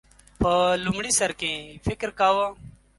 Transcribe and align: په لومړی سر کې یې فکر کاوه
په 0.41 0.51
لومړی 0.85 1.11
سر 1.19 1.31
کې 1.39 1.47
یې 1.61 1.79
فکر 1.85 2.09
کاوه 2.19 2.47